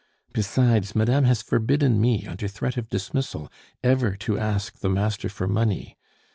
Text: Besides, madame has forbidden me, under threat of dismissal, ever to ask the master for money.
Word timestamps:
Besides, 0.33 0.95
madame 0.95 1.25
has 1.25 1.43
forbidden 1.43 2.01
me, 2.01 2.25
under 2.25 2.47
threat 2.47 2.75
of 2.75 2.89
dismissal, 2.89 3.51
ever 3.83 4.15
to 4.15 4.35
ask 4.39 4.79
the 4.79 4.89
master 4.89 5.29
for 5.29 5.47
money. 5.47 5.95